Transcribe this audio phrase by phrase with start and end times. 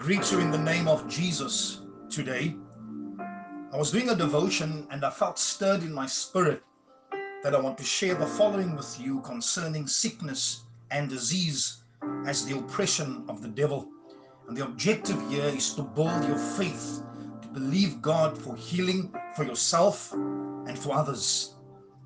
[0.00, 2.56] greet you in the name of Jesus today.
[3.70, 6.62] I was doing a devotion and I felt stirred in my spirit
[7.42, 11.82] that I want to share the following with you concerning sickness and disease
[12.24, 13.90] as the oppression of the devil.
[14.48, 17.02] And the objective here is to build your faith,
[17.42, 21.56] to believe God for healing for yourself and for others.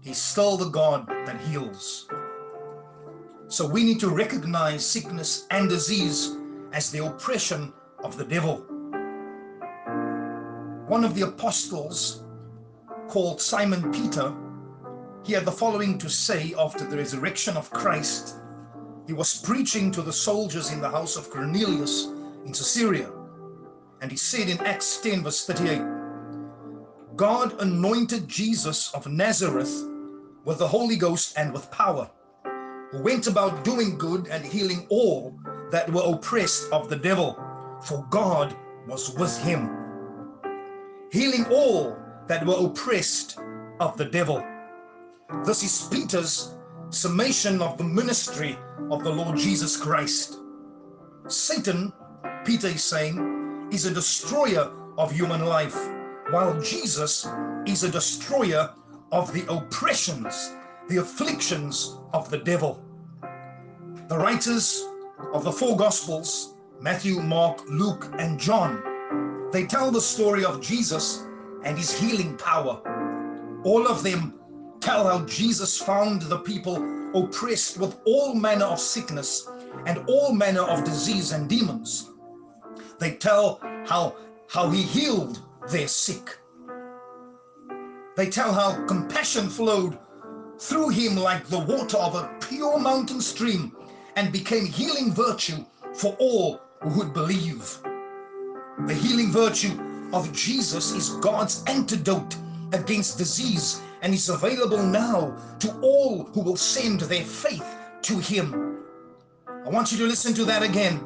[0.03, 2.09] He's still the God that heals.
[3.47, 6.37] So we need to recognize sickness and disease
[6.73, 7.73] as the oppression
[8.05, 8.59] of the devil.
[10.87, 12.23] One of the apostles
[13.09, 14.33] called Simon Peter,
[15.25, 18.37] he had the following to say after the resurrection of Christ.
[19.07, 22.07] He was preaching to the soldiers in the house of Cornelius
[22.45, 23.11] in Caesarea.
[24.03, 25.83] And he said in Acts 10 verse 38,
[27.17, 29.89] God anointed Jesus of Nazareth
[30.45, 32.11] with the Holy Ghost and with power,
[32.91, 35.39] who went about doing good and healing all
[35.71, 37.39] that were oppressed of the devil,
[37.83, 39.71] for God was with him,
[41.11, 41.97] healing all
[42.29, 43.39] that were oppressed
[43.81, 44.45] of the devil.
[45.45, 46.55] This is Peter's
[46.91, 48.59] summation of the ministry
[48.91, 50.39] of the Lord Jesus Christ.
[51.27, 51.93] Satan,
[52.45, 55.77] Peter is saying, is a destroyer of human life,
[56.31, 57.27] while Jesus
[57.67, 58.71] is a destroyer
[59.13, 60.55] of the oppressions,
[60.89, 62.83] the afflictions of the devil.
[64.09, 64.85] The writers
[65.33, 68.83] of the four Gospels, Matthew, Mark, Luke, and John,
[69.53, 71.25] they tell the story of Jesus
[71.63, 72.81] and his healing power.
[73.65, 74.35] All of them
[74.81, 76.77] tell how Jesus found the people
[77.15, 79.49] oppressed with all manner of sickness
[79.87, 82.11] and all manner of disease and demons.
[82.99, 84.17] They tell how,
[84.49, 85.41] how he healed
[85.71, 86.39] their sick.
[88.17, 89.99] They tell how compassion flowed
[90.59, 93.77] through him like the water of a pure mountain stream
[94.17, 95.65] and became healing virtue
[95.95, 97.79] for all who would believe.
[98.87, 99.79] The healing virtue
[100.13, 102.37] of Jesus is God's antidote
[102.73, 107.65] against disease and is available now to all who will send their faith
[108.03, 108.83] to him.
[109.49, 111.03] I want you to listen to that again.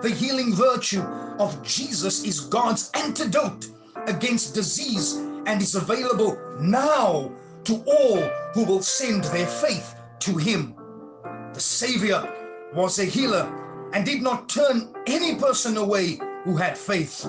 [0.00, 1.02] The healing virtue
[1.38, 3.66] of Jesus is God's antidote
[4.06, 5.16] against disease
[5.46, 7.32] and is available now
[7.64, 8.20] to all
[8.54, 10.74] who will send their faith to him.
[11.52, 12.26] The Savior
[12.72, 13.52] was a healer
[13.92, 17.26] and did not turn any person away who had faith,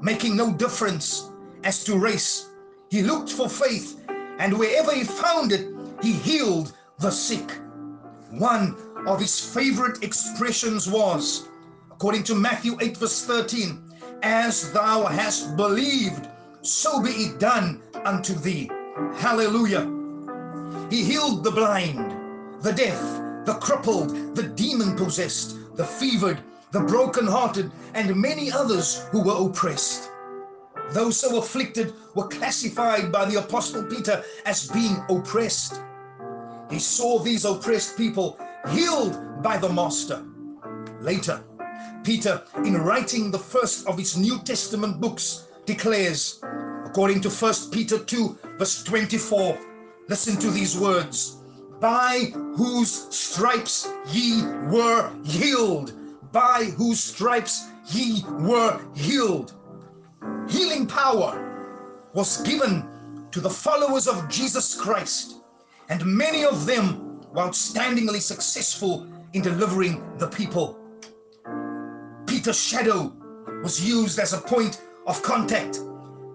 [0.00, 1.30] making no difference
[1.64, 2.50] as to race.
[2.90, 4.04] He looked for faith,
[4.38, 5.68] and wherever he found it,
[6.02, 7.50] he healed the sick.
[8.30, 8.76] One
[9.06, 11.48] of his favorite expressions was,
[11.90, 13.92] according to Matthew 8, verse 13,
[14.22, 16.28] As thou hast believed,
[16.62, 18.70] so be it done unto thee.
[19.14, 19.90] Hallelujah.
[20.90, 23.00] He healed the blind, the deaf,
[23.44, 26.40] the crippled, the demon possessed, the fevered,
[26.70, 30.10] the broken-hearted, and many others who were oppressed.
[30.90, 35.80] Those so afflicted were classified by the Apostle Peter as being oppressed.
[36.70, 38.38] He saw these oppressed people
[38.70, 40.24] healed by the Master.
[41.00, 41.42] Later,
[42.02, 46.40] Peter, in writing the first of his New Testament books, declares,
[46.84, 49.58] according to 1 Peter 2, verse 24,
[50.08, 51.43] listen to these words
[51.84, 55.92] by whose stripes ye were healed.
[56.32, 59.52] By whose stripes ye were healed.
[60.48, 61.30] Healing power
[62.14, 62.88] was given
[63.32, 65.42] to the followers of Jesus Christ,
[65.90, 70.80] and many of them were outstandingly successful in delivering the people.
[72.24, 73.12] Peter's shadow
[73.62, 75.80] was used as a point of contact,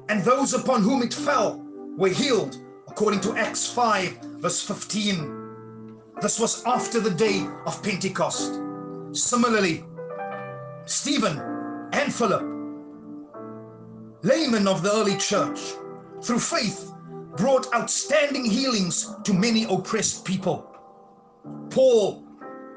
[0.09, 1.65] and those upon whom it fell
[1.97, 4.09] were healed, according to Acts 5,
[4.41, 5.38] verse 15.
[6.21, 8.59] This was after the day of Pentecost.
[9.13, 9.85] Similarly,
[10.85, 11.39] Stephen
[11.93, 12.43] and Philip,
[14.23, 15.59] laymen of the early church,
[16.21, 16.91] through faith,
[17.37, 20.75] brought outstanding healings to many oppressed people.
[21.69, 22.25] Paul,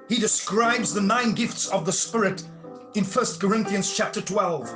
[0.08, 2.44] he describes the nine gifts of the Spirit
[2.94, 4.72] in First Corinthians chapter 12,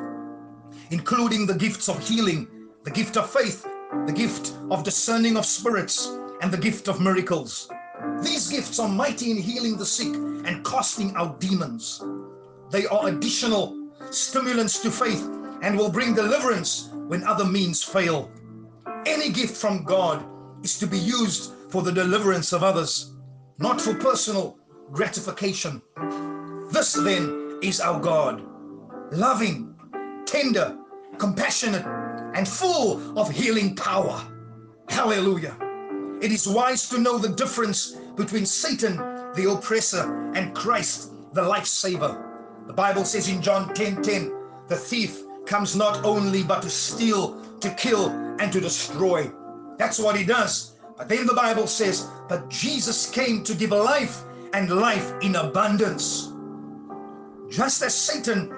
[0.91, 2.49] including the gifts of healing,
[2.83, 3.65] the gift of faith,
[4.07, 7.69] the gift of discerning of spirits, and the gift of miracles.
[8.23, 12.03] These gifts are mighty in healing the sick and casting out demons.
[12.71, 15.29] They are additional stimulants to faith
[15.63, 18.31] and will bring deliverance when other means fail.
[19.05, 20.25] Any gift from God
[20.63, 23.13] is to be used for the deliverance of others,
[23.59, 24.59] not for personal
[24.93, 25.83] gratification.
[26.71, 28.43] This then is our God,
[29.13, 29.75] loving,
[30.27, 30.77] tender,
[31.19, 31.87] compassionate,
[32.35, 34.21] and full of healing power.
[34.89, 35.57] Hallelujah.
[36.21, 38.97] It is wise to know the difference between Satan,
[39.35, 42.67] the oppressor, and Christ, the lifesaver.
[42.67, 44.33] The Bible says in John 10 10,
[44.69, 48.09] the thief comes not only but to steal, to kill,
[48.41, 49.31] and to destroy.
[49.79, 50.77] That's what he does.
[50.97, 54.25] But then the Bible says, but Jesus came to give life
[54.55, 56.33] and life in abundance.
[57.51, 58.57] Just as Satan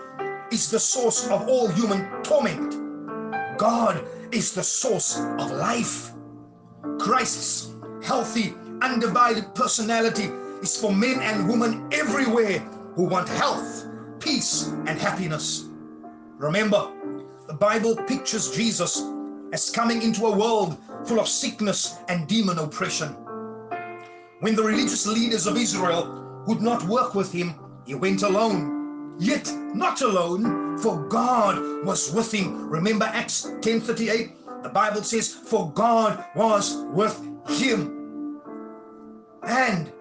[0.53, 6.13] is the source of all human torment, God is the source of life.
[6.99, 10.31] Christ's healthy, undivided personality
[10.63, 12.59] is for men and women everywhere
[12.95, 13.87] who want health,
[14.21, 15.69] peace, and happiness.
[16.39, 16.91] Remember,
[17.47, 19.03] the Bible pictures Jesus
[19.53, 23.09] as coming into a world full of sickness and demon oppression.
[24.41, 27.55] When the religious leaders of Israel would not work with him,
[27.85, 29.17] he went alone.
[29.19, 32.69] Yet not alone, for God was with him.
[32.69, 34.38] Remember Acts 10:38?
[34.63, 37.17] The Bible says, For God was with
[37.49, 38.41] him.
[39.45, 39.93] And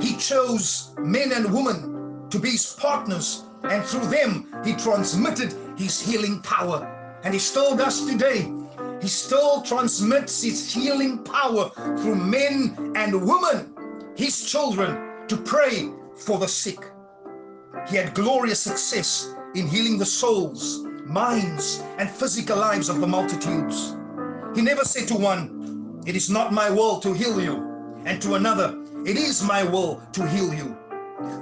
[0.00, 6.00] he chose men and women to be his partners, and through them he transmitted his
[6.00, 7.20] healing power.
[7.22, 8.52] And he still does today.
[9.00, 13.74] He still transmits his healing power through men and women,
[14.16, 16.84] his children, to pray for the sick.
[17.88, 23.96] He had glorious success in healing the souls, minds, and physical lives of the multitudes.
[24.54, 28.34] He never said to one, It is not my will to heal you, and to
[28.34, 28.76] another,
[29.06, 30.76] It is my will to heal you.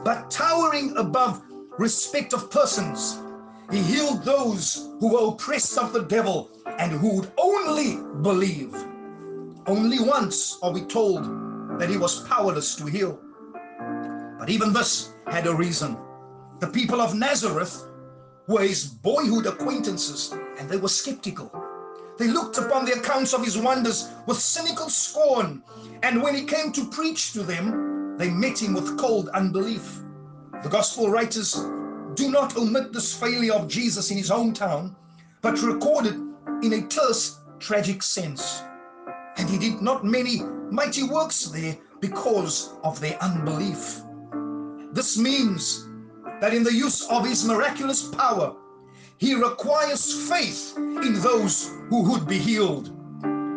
[0.04, 1.42] But towering above
[1.78, 3.18] respect of persons,
[3.70, 8.74] he healed those who were oppressed of the devil and who would only believe.
[9.66, 11.24] Only once are we told
[11.78, 13.18] that he was powerless to heal.
[14.38, 15.96] But even this had a reason.
[16.60, 17.86] The people of Nazareth
[18.48, 21.50] were his boyhood acquaintances and they were skeptical.
[22.18, 25.62] They looked upon the accounts of his wonders with cynical scorn,
[26.02, 30.00] and when he came to preach to them, they met him with cold unbelief.
[30.64, 31.54] The gospel writers
[32.14, 34.96] do not omit this failure of Jesus in his hometown,
[35.40, 36.16] but record it
[36.64, 38.64] in a terse, tragic sense.
[39.36, 40.42] And he did not many
[40.72, 44.00] mighty works there because of their unbelief.
[44.92, 45.88] This means
[46.40, 48.56] that in the use of his miraculous power,
[49.18, 52.92] he requires faith in those who would be healed.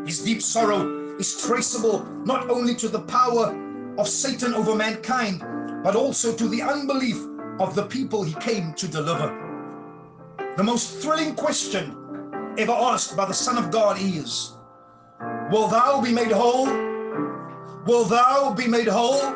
[0.06, 3.56] His deep sorrow is traceable not only to the power
[3.98, 5.44] of Satan over mankind,
[5.84, 7.18] but also to the unbelief
[7.60, 9.30] of the people he came to deliver.
[10.58, 11.96] The most thrilling question
[12.58, 14.54] ever asked by the Son of God is
[15.52, 16.66] Will thou be made whole?
[17.86, 19.36] Will thou be made whole?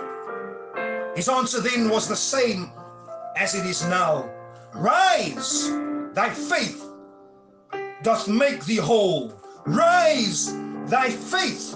[1.15, 2.71] His answer then was the same
[3.37, 4.29] as it is now
[4.73, 5.71] Rise!
[6.15, 6.83] Thy faith
[8.01, 9.33] doth make thee whole.
[9.65, 11.75] Rise, thy faith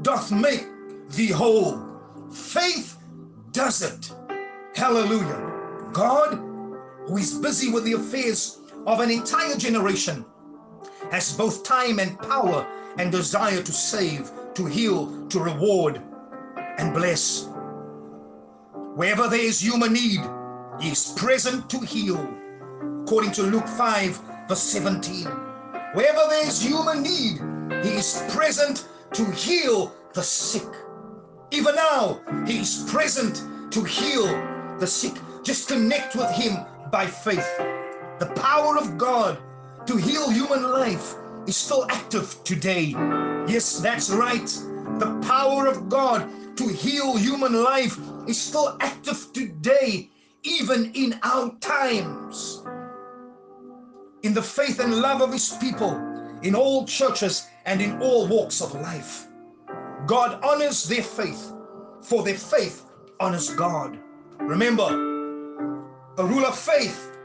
[0.00, 0.66] doth make
[1.10, 1.84] thee whole.
[2.32, 2.96] Faith
[3.52, 4.12] does it.
[4.74, 5.52] Hallelujah.
[5.92, 6.36] God,
[7.06, 10.24] who is busy with the affairs of an entire generation,
[11.10, 12.66] has both time and power
[12.98, 16.00] and desire to save, to heal, to reward,
[16.78, 17.48] and bless.
[18.94, 20.20] Wherever there is human need,
[20.80, 22.26] he is present to heal
[23.06, 25.26] according to Luke 5, verse 17.
[25.94, 27.38] Wherever there is human need,
[27.84, 30.66] he is present to heal the sick.
[31.52, 34.26] Even now, he is present to heal
[34.80, 35.12] the sick.
[35.44, 36.56] Just connect with him
[36.90, 37.48] by faith.
[38.18, 39.38] The power of God
[39.86, 41.14] to heal human life
[41.46, 42.86] is still active today.
[43.46, 44.48] Yes, that's right.
[44.98, 47.96] The power of God to heal human life
[48.26, 50.10] is still active today,
[50.42, 52.64] even in our times
[54.26, 55.92] in the faith and love of his people
[56.42, 59.28] in all churches and in all walks of life.
[60.04, 61.52] God honors their faith,
[62.02, 62.90] for their faith
[63.20, 63.96] honors God.
[64.40, 64.88] Remember,
[66.18, 67.16] a rule of faith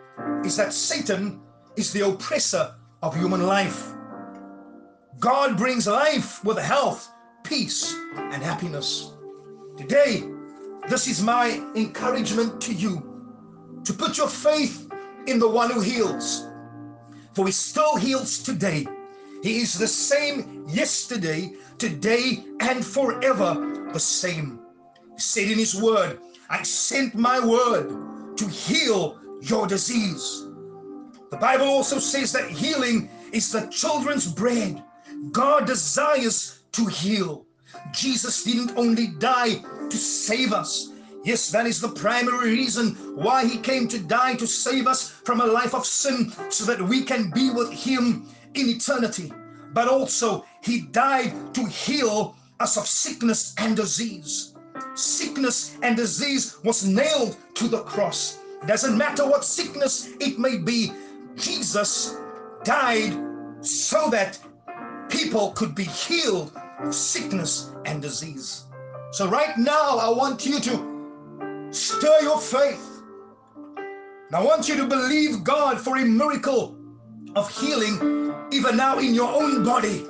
[0.46, 1.41] is that Satan
[1.75, 3.93] is the oppressor of human life.
[5.20, 7.12] God brings life with health,
[7.43, 9.13] peace, and happiness.
[9.75, 10.24] Today,
[10.88, 12.93] this is my encouragement to you
[13.86, 14.91] to put your faith
[15.25, 16.48] in the one who heals
[17.33, 18.88] for he still heals today.
[19.43, 24.59] He is the same yesterday, today, and forever the same.
[25.15, 26.19] He said in his word,
[26.50, 30.47] I sent my word to heal your disease.
[31.31, 34.83] The Bible also says that healing is the children's bread.
[35.31, 37.45] God desires to heal.
[37.93, 40.90] Jesus didn't only die to save us,
[41.23, 45.39] Yes, that is the primary reason why he came to die to save us from
[45.39, 49.31] a life of sin so that we can be with him in eternity.
[49.73, 54.55] But also, he died to heal us of sickness and disease.
[54.95, 58.39] Sickness and disease was nailed to the cross.
[58.65, 60.91] Doesn't matter what sickness it may be.
[61.35, 62.17] Jesus
[62.63, 63.17] died
[63.61, 64.39] so that
[65.09, 68.65] people could be healed of sickness and disease.
[69.11, 70.90] So, right now, I want you to
[71.71, 73.01] stir your faith.
[73.75, 76.77] And I want you to believe God for a miracle
[77.35, 80.05] of healing, even now in your own body,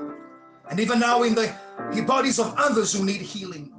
[0.69, 1.53] and even now in the
[2.05, 3.73] bodies of others who need healing.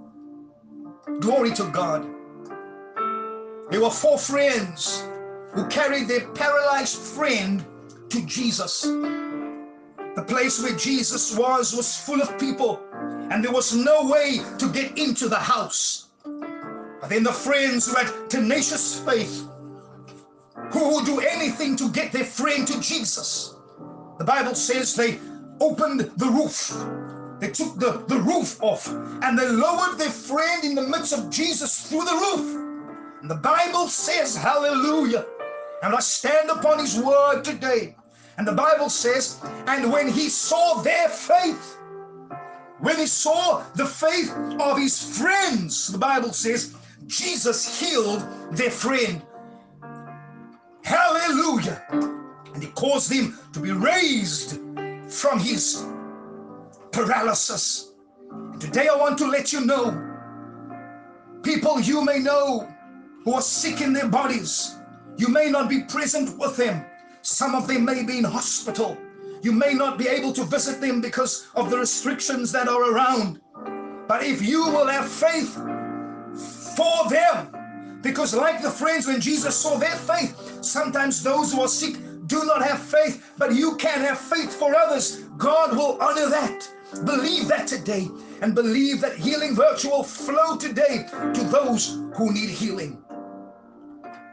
[1.20, 2.08] Glory to God.
[3.70, 5.04] There were four friends
[5.52, 7.64] who carried their paralyzed friend
[8.10, 8.82] to Jesus.
[8.82, 12.82] The place where Jesus was was full of people,
[13.30, 16.08] and there was no way to get into the house.
[17.12, 19.46] Then the friends who had tenacious faith,
[20.70, 23.54] who would do anything to get their friend to Jesus.
[24.16, 25.18] The Bible says they
[25.60, 26.74] opened the roof.
[27.38, 31.28] They took the, the roof off and they lowered their friend in the midst of
[31.28, 33.20] Jesus through the roof.
[33.20, 35.26] And the Bible says, Hallelujah.
[35.82, 37.94] And I stand upon his word today.
[38.38, 41.76] And the Bible says, and when he saw their faith,
[42.78, 46.74] when he saw the faith of his friends, the Bible says,
[47.06, 49.22] Jesus healed their friend.
[50.84, 51.82] Hallelujah.
[51.90, 54.60] And he caused him to be raised
[55.08, 55.84] from his
[56.90, 57.92] paralysis.
[58.30, 60.08] And today I want to let you know,
[61.42, 62.68] people you may know
[63.24, 64.76] who are sick in their bodies,
[65.16, 66.84] you may not be present with them.
[67.22, 68.98] Some of them may be in hospital.
[69.42, 73.40] You may not be able to visit them because of the restrictions that are around.
[74.08, 75.56] But if you will have faith
[76.76, 81.68] for them, because like the friends when Jesus saw their faith, sometimes those who are
[81.68, 85.24] sick do not have faith, but you can have faith for others.
[85.36, 86.68] God will honor that.
[87.04, 88.08] Believe that today
[88.42, 93.02] and believe that healing virtue will flow today to those who need healing.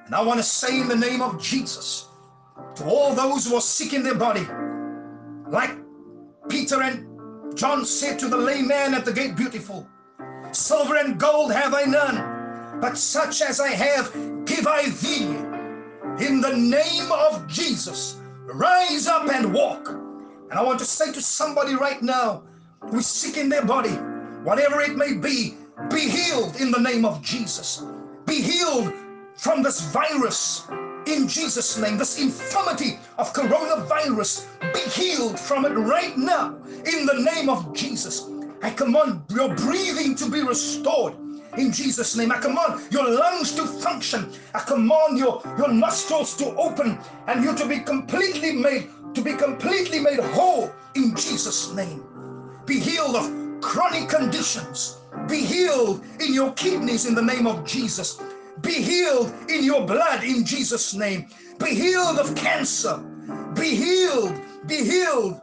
[0.05, 2.07] And I want to say in the name of Jesus
[2.75, 4.47] to all those who are sick in their body,
[5.47, 5.77] like
[6.49, 9.87] Peter and John said to the lame man at the gate, Beautiful,
[10.51, 14.11] silver and gold have I none, but such as I have
[14.45, 15.25] give I thee.
[16.25, 19.89] In the name of Jesus, rise up and walk.
[19.89, 22.43] And I want to say to somebody right now
[22.81, 23.91] who is sick in their body,
[24.43, 25.55] whatever it may be,
[25.89, 27.83] be healed in the name of Jesus.
[28.25, 28.93] Be healed
[29.35, 30.67] from this virus
[31.05, 31.97] in Jesus' name.
[31.97, 38.29] This infirmity of coronavirus, be healed from it right now in the name of Jesus.
[38.61, 41.15] I command your breathing to be restored
[41.57, 42.31] in Jesus' name.
[42.31, 44.31] I command your lungs to function.
[44.53, 49.33] I command your, your nostrils to open and you to be completely made, to be
[49.33, 52.03] completely made whole in Jesus' name.
[52.65, 54.97] Be healed of chronic conditions.
[55.27, 58.21] Be healed in your kidneys in the name of Jesus.
[58.61, 61.27] Be healed in your blood in Jesus' name.
[61.59, 62.97] Be healed of cancer.
[63.55, 64.39] Be healed.
[64.67, 65.41] Be healed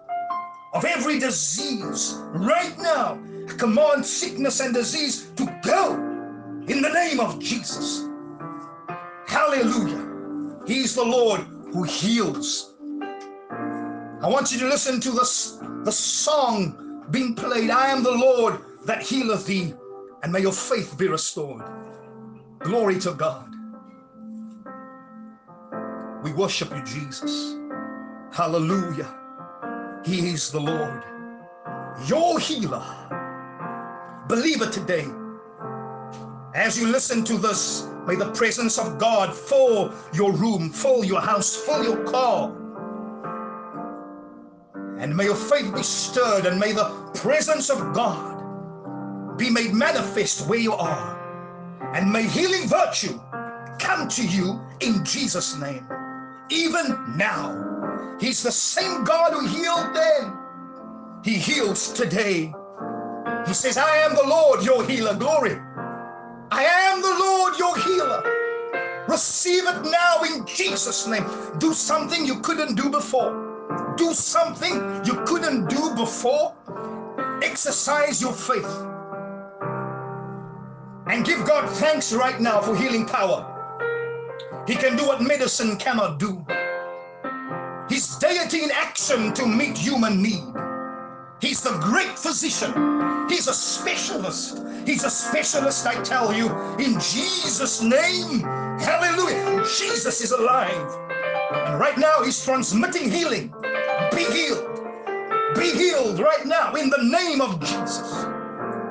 [0.72, 3.18] of every disease right now.
[3.48, 5.94] I command sickness and disease to go
[6.68, 8.08] in the name of Jesus.
[9.26, 10.04] Hallelujah.
[10.66, 11.40] He's the Lord
[11.72, 12.74] who heals.
[14.22, 17.70] I want you to listen to this, the song being played.
[17.70, 19.74] I am the Lord that healeth thee,
[20.22, 21.62] and may your faith be restored.
[22.60, 23.52] Glory to God.
[26.24, 27.56] We worship you, Jesus.
[28.32, 29.25] Hallelujah.
[30.06, 31.02] He is the Lord,
[32.06, 32.84] your healer.
[34.28, 35.06] Believe it today.
[36.54, 41.20] As you listen to this, may the presence of God fill your room, fill your
[41.20, 42.54] house, fill your car.
[44.98, 50.48] And may your faith be stirred, and may the presence of God be made manifest
[50.48, 51.16] where you are
[51.94, 53.18] and may healing virtue
[53.78, 55.86] come to you in Jesus' name.
[56.50, 57.75] Even now,
[58.20, 60.36] He's the same God who healed then.
[61.22, 62.52] He heals today.
[63.46, 65.14] He says, I am the Lord, your healer.
[65.14, 65.58] Glory.
[66.50, 69.06] I am the Lord, your healer.
[69.08, 71.24] Receive it now in Jesus' name.
[71.58, 73.94] Do something you couldn't do before.
[73.96, 76.54] Do something you couldn't do before.
[77.42, 78.66] Exercise your faith
[81.06, 83.52] and give God thanks right now for healing power.
[84.66, 86.44] He can do what medicine cannot do.
[87.88, 90.42] He's deity in action to meet human need.
[91.40, 93.28] He's the great physician.
[93.28, 94.62] He's a specialist.
[94.84, 98.40] He's a specialist, I tell you, in Jesus' name.
[98.80, 99.64] Hallelujah.
[99.78, 100.98] Jesus is alive.
[101.52, 103.54] And right now, he's transmitting healing.
[104.12, 104.80] Be healed.
[105.54, 108.24] Be healed right now in the name of Jesus.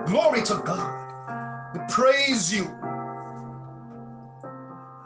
[0.07, 1.73] Glory to God.
[1.73, 2.65] We praise you.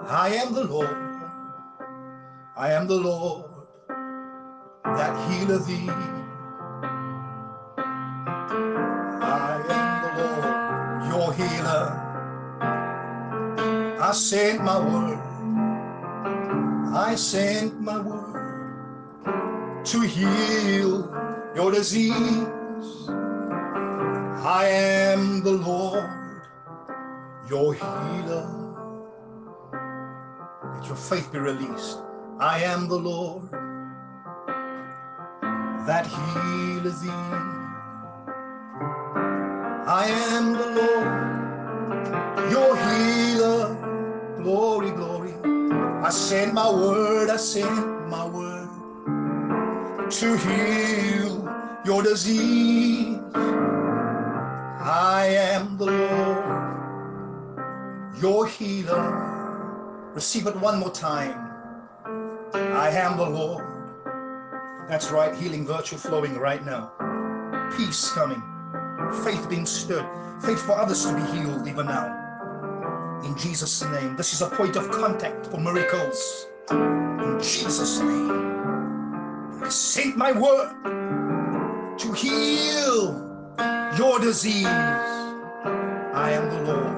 [0.06, 0.98] I am the Lord.
[2.56, 3.49] I am the Lord
[5.00, 5.90] that healeth thee.
[9.22, 10.54] I am the Lord,
[11.10, 11.86] your healer.
[14.02, 15.20] I sent my word.
[16.94, 21.10] I sent my word to heal
[21.56, 22.48] your disease.
[24.44, 26.10] I am the Lord,
[27.50, 28.48] your healer.
[30.76, 32.00] Let your faith be released.
[32.38, 33.69] I am the Lord
[35.90, 37.10] that healeth thee.
[39.88, 40.06] I
[40.36, 43.64] am the Lord, your healer.
[44.44, 45.34] Glory, glory.
[46.04, 48.70] I send my word, I send my word
[50.12, 51.34] to heal
[51.84, 53.18] your disease.
[53.34, 57.02] I am the Lord,
[58.22, 59.08] your healer.
[60.14, 61.36] Receive it one more time.
[62.54, 63.69] I am the Lord.
[64.90, 66.92] That's right, healing virtue flowing right now.
[67.78, 68.42] Peace coming,
[69.24, 70.08] faith being stirred,
[70.42, 73.22] faith for others to be healed even now.
[73.24, 76.48] In Jesus' name, this is a point of contact for miracles.
[76.72, 78.32] In Jesus' name,
[79.62, 80.74] I sent my word
[82.00, 83.30] to heal
[83.96, 84.66] your disease.
[84.66, 86.98] I am the Lord.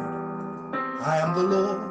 [1.01, 1.81] I am the Lord,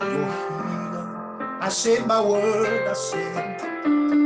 [0.00, 1.58] your healer.
[1.60, 2.88] I sent my word.
[2.88, 4.23] I sent.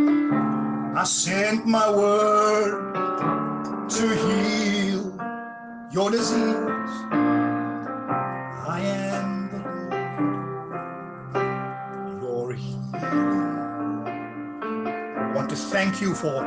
[0.98, 2.92] I sent my word
[3.88, 5.16] to heal
[5.92, 6.56] your disease.
[8.66, 9.48] I am
[11.30, 14.08] the Lord, your healer.
[15.16, 16.42] I want to thank you for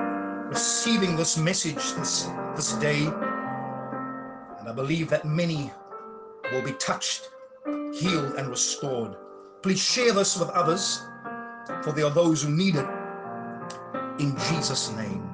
[0.49, 3.05] receiving this message this, this day.
[3.05, 5.71] And I believe that many
[6.51, 7.29] will be touched,
[7.93, 9.15] healed, and restored.
[9.61, 10.99] Please share this with others,
[11.83, 13.00] for there are those who need it.
[14.19, 15.30] In Jesus' name.